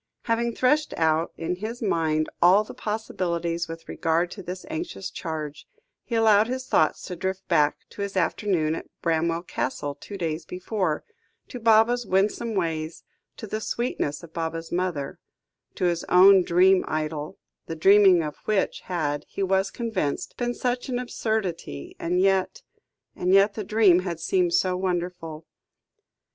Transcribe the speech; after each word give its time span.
Having 0.23 0.55
threshed 0.55 0.95
out 0.97 1.31
in 1.37 1.57
his 1.57 1.79
mind 1.79 2.27
all 2.41 2.63
the 2.63 2.73
possibilities 2.73 3.67
with 3.67 3.87
regard 3.87 4.31
to 4.31 4.41
this 4.41 4.65
anxious 4.67 5.11
charge, 5.11 5.67
he 6.03 6.15
allowed 6.15 6.47
his 6.47 6.65
thoughts 6.65 7.03
to 7.03 7.15
drift 7.15 7.47
back 7.47 7.77
to 7.91 8.01
his 8.01 8.17
afternoon 8.17 8.73
at 8.73 8.87
Bramwell 9.03 9.43
Castle 9.43 9.93
two 9.93 10.17
days 10.17 10.43
before, 10.43 11.03
to 11.49 11.59
Baba's 11.59 12.07
winsome 12.07 12.55
ways, 12.55 13.03
to 13.37 13.45
the 13.45 13.61
sweetness 13.61 14.23
of 14.23 14.33
Baba's 14.33 14.71
mother, 14.71 15.19
to 15.75 15.83
his 15.83 16.03
own 16.05 16.41
dream 16.41 16.83
idyll, 16.87 17.37
the 17.67 17.75
dreaming 17.75 18.23
of 18.23 18.37
which 18.45 18.79
had, 18.85 19.23
he 19.27 19.43
was 19.43 19.69
convinced, 19.69 20.35
been 20.35 20.55
such 20.55 20.89
an 20.89 20.97
absurdity, 20.97 21.95
and 21.99 22.19
yet 22.19 22.63
and 23.15 23.35
yet, 23.35 23.53
the 23.53 23.63
dream 23.63 23.99
had 23.99 24.19
seemed 24.19 24.55
so 24.55 24.75
wonderful. 24.75 25.45